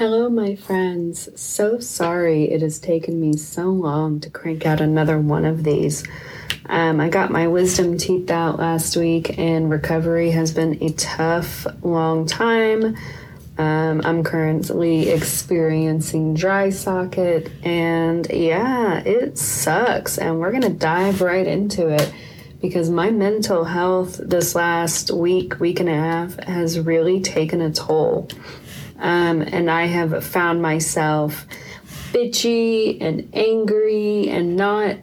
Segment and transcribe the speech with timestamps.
[0.00, 1.28] Hello, my friends.
[1.38, 6.04] So sorry it has taken me so long to crank out another one of these.
[6.64, 11.66] Um, I got my wisdom teeth out last week, and recovery has been a tough,
[11.82, 12.96] long time.
[13.58, 20.16] Um, I'm currently experiencing dry socket, and yeah, it sucks.
[20.16, 22.10] And we're gonna dive right into it
[22.62, 27.70] because my mental health this last week, week and a half has really taken a
[27.70, 28.30] toll.
[29.00, 31.46] Um, and I have found myself
[32.12, 34.96] bitchy and angry and not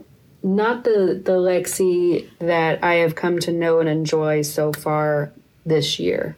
[0.43, 5.31] not the the Lexi that I have come to know and enjoy so far
[5.65, 6.37] this year.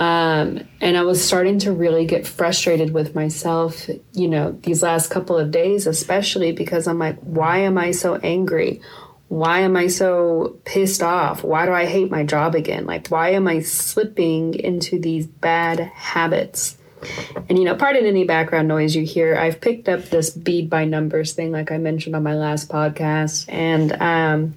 [0.00, 5.08] Um, and I was starting to really get frustrated with myself, you know, these last
[5.08, 8.80] couple of days, especially because I'm like, why am I so angry?
[9.28, 11.42] Why am I so pissed off?
[11.42, 12.86] Why do I hate my job again?
[12.86, 16.76] Like, why am I slipping into these bad habits?
[17.48, 19.36] And you know, pardon any background noise you hear.
[19.36, 23.46] I've picked up this bead by numbers thing, like I mentioned on my last podcast,
[23.48, 24.54] and um,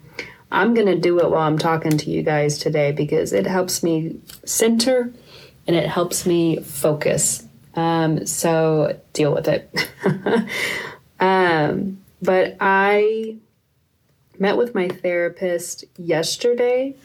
[0.51, 4.19] I'm gonna do it while I'm talking to you guys today because it helps me
[4.45, 5.11] center
[5.65, 7.45] and it helps me focus.
[7.75, 9.69] Um, so deal with it.
[11.19, 13.37] um, but I
[14.39, 16.95] met with my therapist yesterday.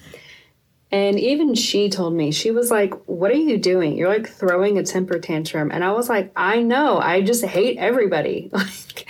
[0.90, 3.96] And even she told me, she was like, What are you doing?
[3.96, 5.70] You're like throwing a temper tantrum.
[5.72, 8.50] And I was like, I know, I just hate everybody.
[8.62, 9.08] Like,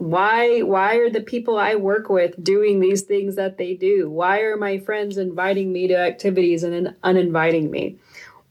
[0.00, 4.08] why why are the people I work with doing these things that they do?
[4.08, 7.98] Why are my friends inviting me to activities and then uninviting me?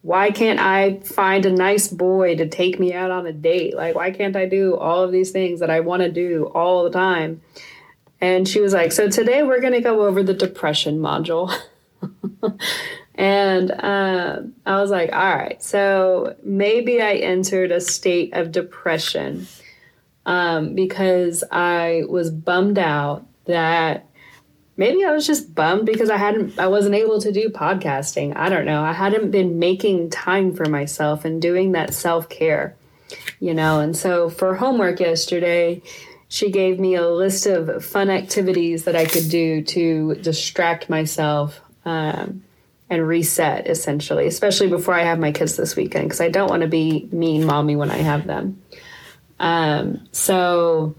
[0.03, 3.75] Why can't I find a nice boy to take me out on a date?
[3.75, 6.83] Like why can't I do all of these things that I want to do all
[6.83, 7.41] the time?
[8.21, 11.53] And she was like, So today we're going to go over the depression module.
[13.15, 19.47] and uh, I was like, All right, so maybe I entered a state of depression
[20.25, 24.05] um, because I was bummed out that
[24.77, 28.35] maybe I was just bummed because I hadn't, I wasn't able to do podcasting.
[28.35, 28.81] I don't know.
[28.81, 32.75] I hadn't been making time for myself and doing that self care,
[33.39, 33.79] you know.
[33.79, 35.81] And so for homework yesterday,
[36.29, 41.59] she gave me a list of fun activities that I could do to distract myself
[41.85, 42.43] um,
[42.87, 46.61] and reset, essentially, especially before I have my kids this weekend, because I don't want
[46.61, 48.61] to be mean mommy when I have them.
[49.39, 50.95] Um, so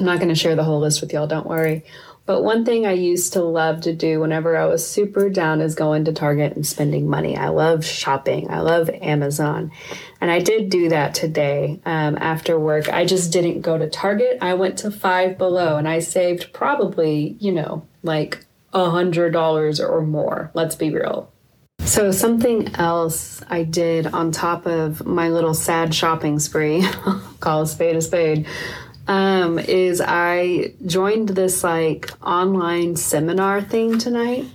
[0.00, 1.84] I'm not going to share the whole list with y'all, don't worry.
[2.26, 5.74] But one thing I used to love to do whenever I was super down is
[5.74, 7.36] going to Target and spending money.
[7.36, 9.72] I love shopping, I love Amazon.
[10.20, 12.88] And I did do that today um, after work.
[12.88, 14.38] I just didn't go to Target.
[14.40, 19.80] I went to Five Below and I saved probably, you know, like a hundred dollars
[19.80, 20.50] or more.
[20.54, 21.32] Let's be real.
[21.80, 26.86] So, something else I did on top of my little sad shopping spree,
[27.40, 28.46] call a spade a spade,
[29.10, 34.46] um, is I joined this like online seminar thing tonight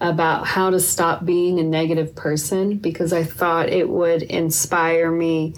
[0.00, 5.54] about how to stop being a negative person because I thought it would inspire me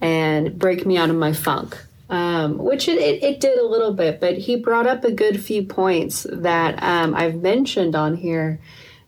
[0.00, 1.80] and break me out of my funk.
[2.10, 5.40] Um, which it, it, it, did a little bit, but he brought up a good
[5.40, 8.60] few points that um, I've mentioned on here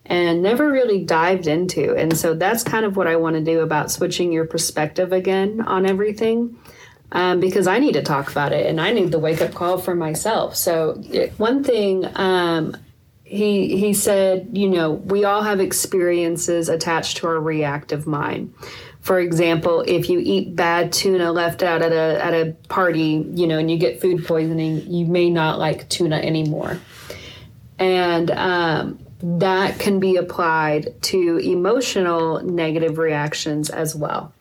[0.05, 1.95] and never really dived into.
[1.95, 5.61] And so that's kind of what I want to do about switching your perspective again
[5.61, 6.59] on everything
[7.13, 9.79] um, because I need to talk about it and I need the wake up call
[9.79, 10.57] for myself.
[10.57, 10.95] So,
[11.39, 12.77] one thing um,
[13.25, 18.55] he he said, you know, we all have experiences attached to our reactive mind.
[19.01, 23.47] For example, if you eat bad tuna left out at a at a party, you
[23.47, 26.79] know, and you get food poisoning, you may not like tuna anymore,
[27.79, 34.33] and um, that can be applied to emotional negative reactions as well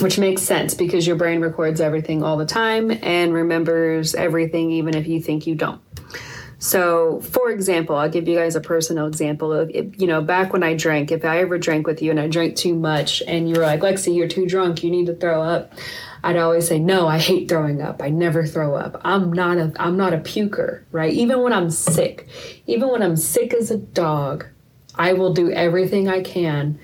[0.00, 4.94] which makes sense because your brain records everything all the time and remembers everything even
[4.94, 5.80] if you think you don't.
[6.58, 10.62] So, for example, I'll give you guys a personal example of, you know, back when
[10.62, 13.56] I drank, if I ever drank with you and I drank too much and you
[13.56, 15.72] were like, Lexi, you're too drunk, you need to throw up.
[16.24, 18.02] I'd always say, no, I hate throwing up.
[18.02, 19.00] I never throw up.
[19.04, 21.12] I'm not a, I'm not a puker, right?
[21.12, 22.26] Even when I'm sick,
[22.66, 24.46] even when I'm sick as a dog,
[24.94, 26.78] I will do everything I can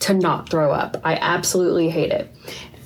[0.00, 0.96] to not throw up.
[1.04, 2.34] I absolutely hate it.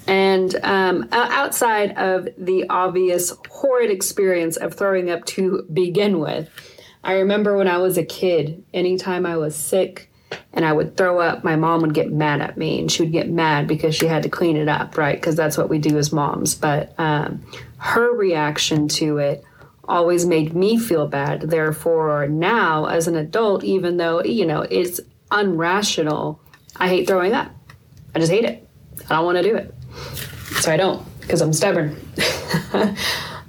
[0.07, 6.51] And um, outside of the obvious horrid experience of throwing up to begin with,
[7.05, 10.11] I remember when I was a kid, anytime I was sick
[10.53, 13.13] and I would throw up, my mom would get mad at me and she would
[13.13, 15.17] get mad because she had to clean it up, right?
[15.17, 16.55] Because that's what we do as moms.
[16.55, 17.45] But um,
[17.79, 19.45] her reaction to it
[19.85, 21.43] always made me feel bad.
[21.43, 25.01] Therefore, now as an adult, even though, you know, it's
[25.31, 26.39] unrational,
[26.77, 27.51] I hate throwing up.
[28.15, 28.69] I just hate it.
[29.09, 29.75] I don't want to do it.
[30.61, 31.97] So I don't because I'm stubborn.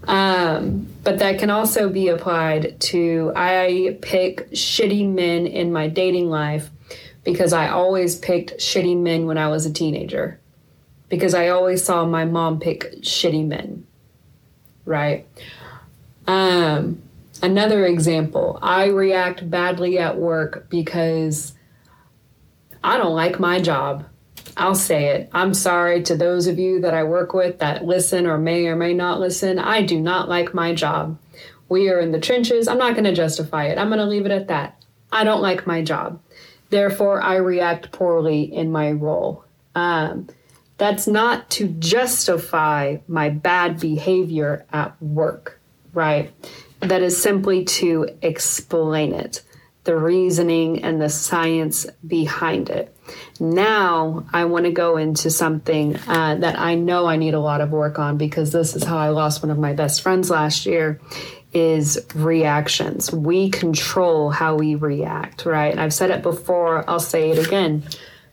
[0.07, 6.29] um, but that can also be applied to I pick shitty men in my dating
[6.29, 6.69] life
[7.23, 10.39] because I always picked shitty men when I was a teenager.
[11.09, 13.85] Because I always saw my mom pick shitty men.
[14.85, 15.27] Right?
[16.27, 17.01] Um,
[17.41, 21.53] another example I react badly at work because
[22.83, 24.05] I don't like my job.
[24.55, 25.29] I'll say it.
[25.33, 28.75] I'm sorry to those of you that I work with that listen or may or
[28.75, 29.57] may not listen.
[29.57, 31.17] I do not like my job.
[31.69, 32.67] We are in the trenches.
[32.67, 33.77] I'm not going to justify it.
[33.77, 34.83] I'm going to leave it at that.
[35.11, 36.21] I don't like my job.
[36.69, 39.43] Therefore, I react poorly in my role.
[39.75, 40.27] Um,
[40.77, 45.59] that's not to justify my bad behavior at work,
[45.93, 46.31] right?
[46.79, 49.41] That is simply to explain it,
[49.83, 52.92] the reasoning and the science behind it.
[53.39, 57.61] Now I want to go into something uh, that I know I need a lot
[57.61, 60.65] of work on because this is how I lost one of my best friends last
[60.65, 60.99] year
[61.53, 63.11] is reactions.
[63.11, 65.71] We control how we react, right?
[65.71, 67.83] And I've said it before, I'll say it again.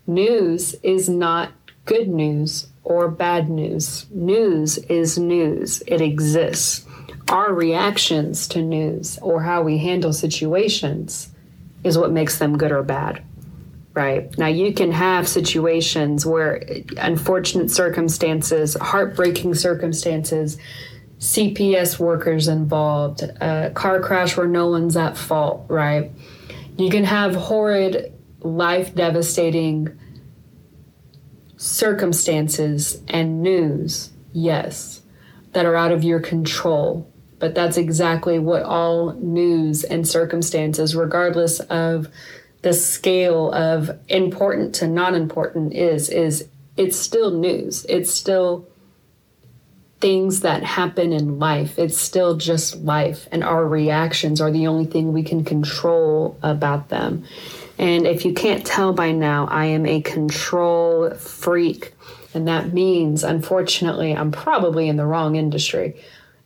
[0.07, 1.53] News is not
[1.85, 4.07] good news or bad news.
[4.11, 6.87] News is news, it exists.
[7.29, 11.31] Our reactions to news or how we handle situations
[11.85, 13.23] is what makes them good or bad.
[14.00, 14.38] Right.
[14.38, 16.62] Now, you can have situations where
[16.97, 20.56] unfortunate circumstances, heartbreaking circumstances,
[21.19, 26.12] CPS workers involved, a car crash where no one's at fault, right?
[26.79, 29.91] You can have horrid, life devastating
[31.58, 35.02] circumstances and news, yes,
[35.52, 37.06] that are out of your control.
[37.38, 42.08] But that's exactly what all news and circumstances, regardless of
[42.62, 47.87] the scale of important to non important is is it's still news.
[47.89, 48.67] It's still
[50.01, 51.79] things that happen in life.
[51.79, 56.89] It's still just life, and our reactions are the only thing we can control about
[56.89, 57.25] them.
[57.79, 61.95] And if you can't tell by now, I am a control freak.
[62.35, 65.97] And that means, unfortunately, I'm probably in the wrong industry.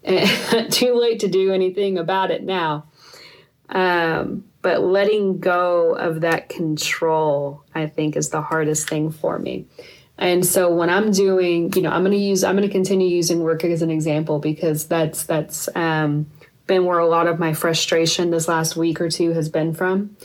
[0.70, 2.86] Too late to do anything about it now.
[3.74, 9.66] Um, but letting go of that control, I think, is the hardest thing for me.
[10.16, 13.08] And so when I'm doing, you know, I'm going to use, I'm going to continue
[13.08, 16.30] using work as an example because that's that's um,
[16.66, 20.16] been where a lot of my frustration this last week or two has been from.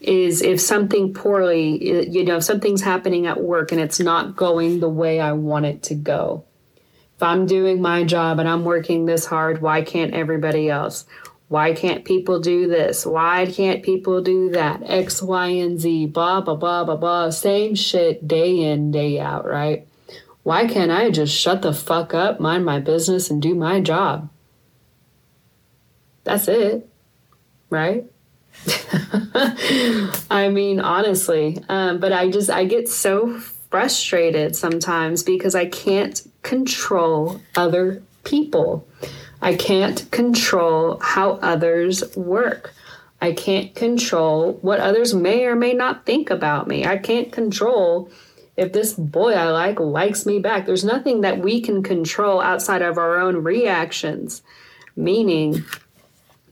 [0.00, 4.80] Is if something poorly, you know, if something's happening at work and it's not going
[4.80, 6.44] the way I want it to go.
[7.16, 11.06] If I'm doing my job and I'm working this hard, why can't everybody else?
[11.54, 13.06] Why can't people do this?
[13.06, 14.82] Why can't people do that?
[14.90, 17.30] X, Y, and Z, blah, blah, blah, blah, blah.
[17.30, 19.86] Same shit day in, day out, right?
[20.42, 24.30] Why can't I just shut the fuck up, mind my business, and do my job?
[26.24, 26.90] That's it,
[27.70, 28.04] right?
[30.28, 33.38] I mean, honestly, um, but I just, I get so
[33.70, 38.88] frustrated sometimes because I can't control other people.
[39.44, 42.72] I can't control how others work.
[43.20, 46.86] I can't control what others may or may not think about me.
[46.86, 48.10] I can't control
[48.56, 50.64] if this boy I like likes me back.
[50.64, 54.40] There's nothing that we can control outside of our own reactions.
[54.96, 55.62] Meaning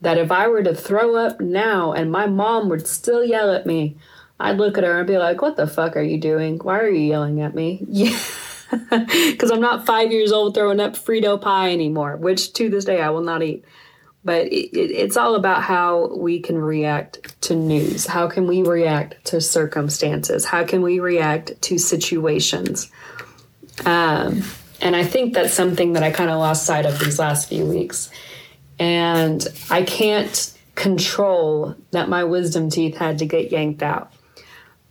[0.02, 3.64] that if I were to throw up now and my mom would still yell at
[3.64, 3.96] me,
[4.38, 6.58] I'd look at her and be like, What the fuck are you doing?
[6.58, 7.86] Why are you yelling at me?
[7.88, 8.18] Yeah
[8.90, 13.00] because I'm not five years old throwing up Frito pie anymore, which to this day
[13.00, 13.64] I will not eat.
[14.24, 18.06] But it, it, it's all about how we can react to news.
[18.06, 20.44] How can we react to circumstances?
[20.44, 22.90] How can we react to situations?
[23.84, 24.42] Um,
[24.80, 27.66] and I think that's something that I kind of lost sight of these last few
[27.66, 28.10] weeks.
[28.78, 34.12] And I can't control that my wisdom teeth had to get yanked out.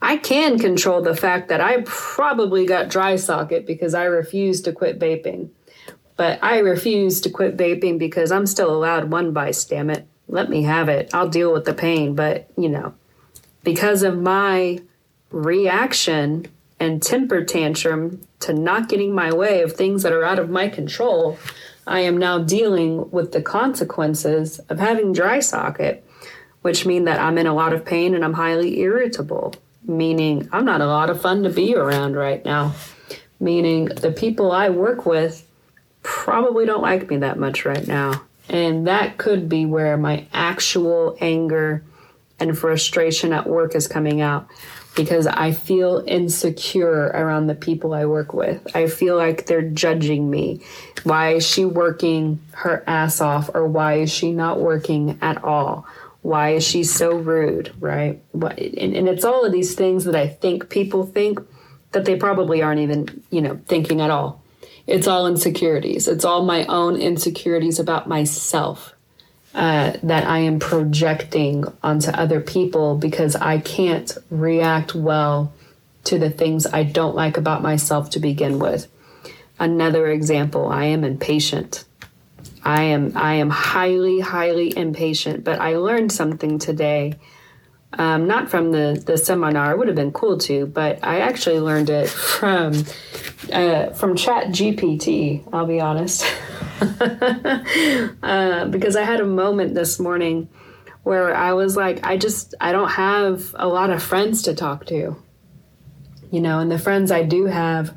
[0.02, 4.74] I can control the fact that I probably got dry socket because I refused to
[4.74, 5.50] quit vaping.
[6.18, 10.08] But I refuse to quit vaping because I'm still allowed one vice, damn it.
[10.28, 11.14] Let me have it.
[11.14, 12.16] I'll deal with the pain.
[12.16, 12.94] But, you know,
[13.64, 14.80] because of my
[15.30, 16.48] reaction
[16.80, 20.68] and temper tantrum to not getting my way of things that are out of my
[20.68, 21.38] control,
[21.86, 26.04] I am now dealing with the consequences of having dry socket,
[26.62, 29.54] which mean that I'm in a lot of pain and I'm highly irritable
[29.86, 32.74] meaning I'm not a lot of fun to be around right now,
[33.40, 35.48] meaning the people I work with
[36.04, 38.22] probably don't like me that much right now.
[38.50, 41.84] And that could be where my actual anger
[42.40, 44.50] and frustration at work is coming out.
[44.96, 48.76] because I feel insecure around the people I work with.
[48.76, 50.62] I feel like they're judging me.
[51.04, 55.86] Why is she working her ass off or why is she not working at all?
[56.22, 58.22] Why is she so rude, right?
[58.34, 61.40] And, and it's all of these things that I think people think
[61.94, 64.42] that they probably aren't even, you know, thinking at all.
[64.88, 66.08] It's all insecurities.
[66.08, 68.94] It's all my own insecurities about myself
[69.54, 75.54] uh, that I am projecting onto other people because I can't react well
[76.06, 78.88] to the things I don't like about myself to begin with.
[79.60, 81.84] Another example, I am impatient.
[82.64, 87.16] I am I am highly highly impatient, but I learned something today.
[87.94, 91.60] Um, not from the the seminar, it would have been cool too, but I actually
[91.60, 92.86] learned it from
[93.52, 95.44] uh, from Chat GPT.
[95.52, 96.26] I'll be honest.
[98.24, 100.50] uh, because I had a moment this morning
[101.04, 104.86] where I was like, I just, I don't have a lot of friends to talk
[104.88, 105.16] to.
[106.32, 107.94] You know, and the friends I do have,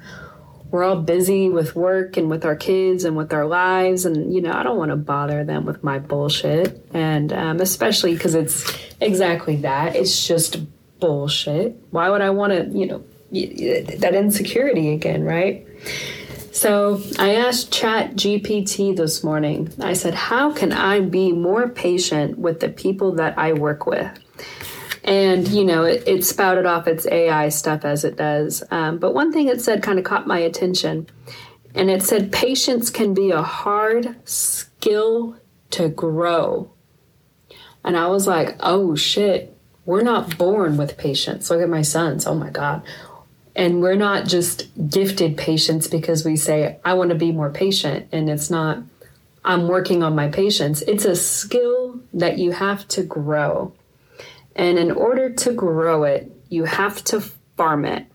[0.75, 4.07] we're all busy with work and with our kids and with our lives.
[4.07, 6.85] And, you know, I don't want to bother them with my bullshit.
[6.93, 9.95] And um, especially because it's exactly that.
[9.95, 10.57] It's just
[10.99, 11.81] bullshit.
[11.93, 15.65] Why would I want to, you know, that insecurity again, right?
[16.51, 22.37] So I asked Chat GPT this morning, I said, How can I be more patient
[22.37, 24.11] with the people that I work with?
[25.05, 28.65] And, you know, it, it spouted off its AI stuff as it does.
[28.71, 31.09] Um, but one thing it said kind of caught my attention.
[31.75, 35.37] And it said, Patience can be a hard skill
[35.71, 36.71] to grow.
[37.85, 41.51] And I was like, Oh shit, we're not born with patience.
[41.51, 42.27] Look at my sons.
[42.27, 42.83] Oh my God.
[43.55, 48.09] And we're not just gifted patience because we say, I want to be more patient.
[48.11, 48.79] And it's not,
[49.45, 50.83] I'm working on my patience.
[50.83, 53.73] It's a skill that you have to grow.
[54.57, 57.21] And in order to grow it, you have to
[57.57, 58.07] farm it.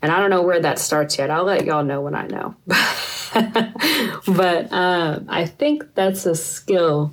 [0.00, 1.30] And I don't know where that starts yet.
[1.30, 2.54] I'll let y'all know when I know.
[4.26, 7.12] but um, I think that's a skill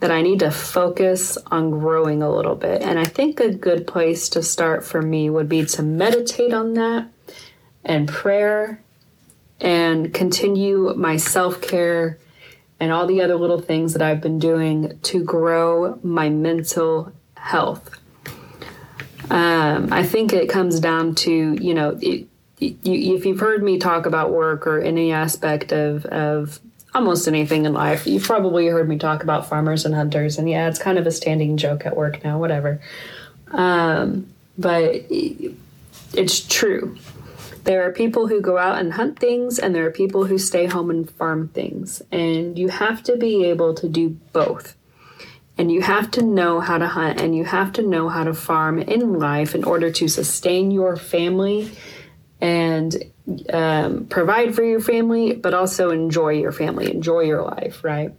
[0.00, 2.82] that I need to focus on growing a little bit.
[2.82, 6.74] And I think a good place to start for me would be to meditate on
[6.74, 7.08] that
[7.84, 8.82] and prayer
[9.60, 12.18] and continue my self care
[12.80, 17.90] and all the other little things that I've been doing to grow my mental health.
[19.30, 22.26] Um, I think it comes down to, you know, it,
[22.58, 26.60] you, if you've heard me talk about work or any aspect of, of
[26.94, 28.06] almost anything in life.
[28.06, 31.12] You've probably heard me talk about farmers and hunters, and yeah, it's kind of a
[31.12, 32.80] standing joke at work now, whatever.
[33.52, 34.26] Um,
[34.58, 35.06] but
[36.12, 36.96] it's true.
[37.64, 40.66] There are people who go out and hunt things, and there are people who stay
[40.66, 42.02] home and farm things.
[42.10, 44.76] And you have to be able to do both.
[45.60, 48.32] And you have to know how to hunt and you have to know how to
[48.32, 51.70] farm in life in order to sustain your family
[52.40, 52.96] and
[53.52, 58.14] um, provide for your family, but also enjoy your family, enjoy your life, right?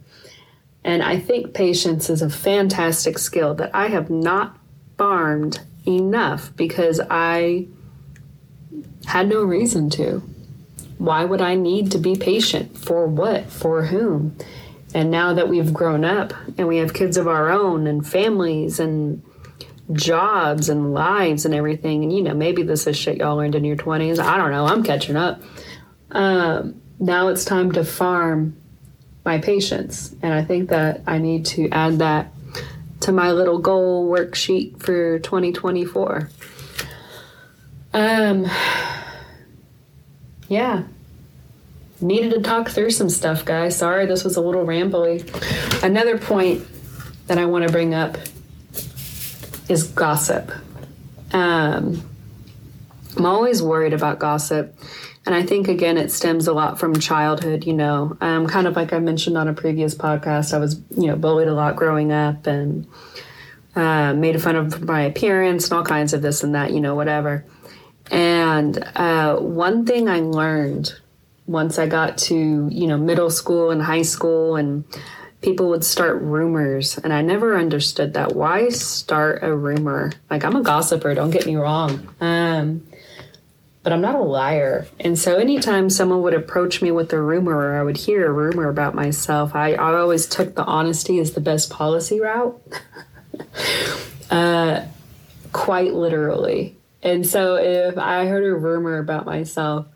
[0.84, 4.56] And I think patience is a fantastic skill that I have not
[4.96, 7.66] farmed enough because I
[9.06, 10.22] had no reason to.
[10.98, 12.78] Why would I need to be patient?
[12.78, 13.50] For what?
[13.50, 14.36] For whom?
[14.94, 18.78] And now that we've grown up and we have kids of our own and families
[18.78, 19.22] and
[19.92, 22.02] jobs and lives and everything.
[22.02, 24.18] And you know, maybe this is shit y'all learned in your 20s.
[24.18, 24.66] I don't know.
[24.66, 25.40] I'm catching up.
[26.10, 28.56] Um, now it's time to farm
[29.24, 30.14] my patience.
[30.22, 32.32] And I think that I need to add that
[33.00, 36.30] to my little goal worksheet for 2024.
[37.94, 38.46] Um,
[40.48, 40.84] yeah.
[42.02, 43.76] Needed to talk through some stuff, guys.
[43.76, 45.22] Sorry this was a little rambly.
[45.84, 46.66] Another point
[47.28, 48.18] that I want to bring up
[49.68, 50.50] is gossip.
[51.32, 52.02] Um,
[53.16, 54.76] I'm always worried about gossip.
[55.24, 57.64] And I think, again, it stems a lot from childhood.
[57.64, 61.06] You know, um, kind of like I mentioned on a previous podcast, I was, you
[61.06, 62.86] know, bullied a lot growing up and
[63.76, 66.96] uh, made fun of my appearance and all kinds of this and that, you know,
[66.96, 67.44] whatever.
[68.10, 70.98] And uh, one thing I learned
[71.46, 74.84] once I got to, you know, middle school and high school and
[75.42, 78.34] people would start rumors and i never understood that.
[78.34, 80.12] Why start a rumor?
[80.30, 82.08] Like i'm a gossiper don't get me wrong.
[82.20, 82.86] Um,
[83.82, 84.86] but i'm not a liar.
[85.00, 88.32] And so anytime someone would approach me with a rumor or i would hear a
[88.32, 92.62] rumor about myself i, I always took the honesty as the best policy route.
[94.30, 94.86] Uh,
[95.52, 96.74] quite literally.
[97.02, 99.86] And so if i heard a rumor about myself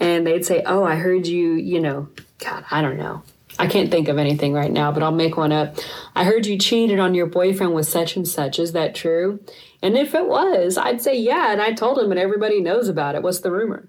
[0.00, 3.22] and they'd say oh i heard you you know god i don't know
[3.58, 5.76] I can't think of anything right now, but I'll make one up.
[6.14, 8.60] I heard you cheated on your boyfriend with such and such.
[8.60, 9.40] Is that true?
[9.82, 11.50] And if it was, I'd say yeah.
[11.52, 13.22] And I told him, and everybody knows about it.
[13.22, 13.88] What's the rumor?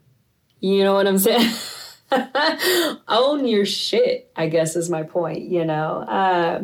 [0.60, 1.54] You know what I'm saying?
[3.08, 6.00] Own your shit, I guess is my point, you know?
[6.00, 6.64] Uh,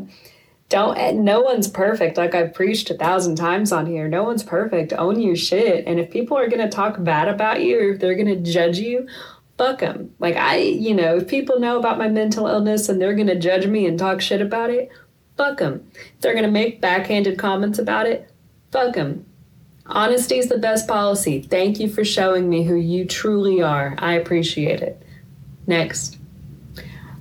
[0.70, 2.18] don't, no one's perfect.
[2.18, 4.08] Like I've preached a thousand times on here.
[4.08, 4.94] No one's perfect.
[4.94, 5.86] Own your shit.
[5.86, 8.52] And if people are going to talk bad about you or if they're going to
[8.52, 9.08] judge you,
[9.58, 10.14] fuck them.
[10.20, 13.40] Like I, you know, if people know about my mental illness and they're going to
[13.40, 14.92] judge me and talk shit about it,
[15.38, 15.90] fuck them.
[15.94, 18.30] If they're going to make backhanded comments about it,
[18.72, 19.26] fuck them.
[19.88, 21.42] Honesty is the best policy.
[21.42, 23.96] Thank you for showing me who you truly are.
[24.00, 25.02] I appreciate it.
[25.68, 26.18] Next.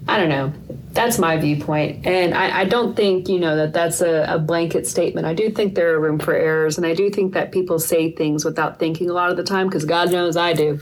[0.07, 0.53] I don't know.
[0.93, 2.07] That's my viewpoint.
[2.07, 5.27] And I, I don't think, you know, that that's a, a, blanket statement.
[5.27, 6.77] I do think there are room for errors.
[6.77, 9.67] And I do think that people say things without thinking a lot of the time
[9.67, 10.79] because God knows I do.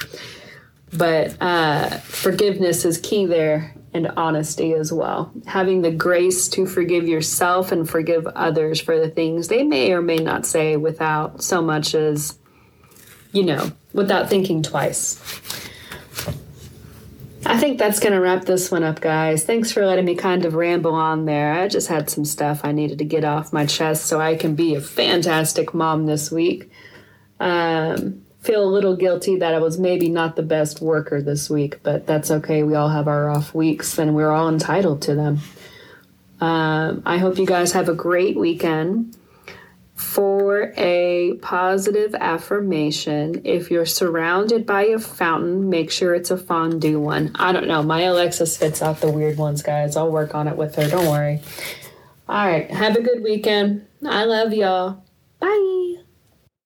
[0.93, 5.33] But uh, forgiveness is key there and honesty as well.
[5.47, 10.03] Having the grace to forgive yourself and forgive others for the things they may or
[10.03, 12.39] may not say without so much as,
[13.33, 15.19] you know, without thinking twice.
[17.45, 19.45] I think that's going to wrap this one up, guys.
[19.45, 21.53] Thanks for letting me kind of ramble on there.
[21.53, 24.55] I just had some stuff I needed to get off my chest so I can
[24.55, 26.71] be a fantastic mom this week.
[27.41, 31.83] Um, feel a little guilty that I was maybe not the best worker this week,
[31.83, 32.65] but that's okay.
[32.65, 35.39] We all have our off weeks and we're all entitled to them.
[36.41, 39.17] Um, I hope you guys have a great weekend.
[39.95, 46.99] For a positive affirmation, if you're surrounded by a fountain, make sure it's a fondue
[46.99, 47.31] one.
[47.37, 47.85] I don't know.
[47.85, 49.97] My Alexa spits out the weird ones, guys.
[49.97, 50.89] I'll work on it with her.
[50.89, 51.41] Don't worry.
[52.29, 52.69] All right.
[52.69, 53.87] Have a good weekend.
[54.05, 55.05] I love y'all.
[55.39, 55.72] Bye.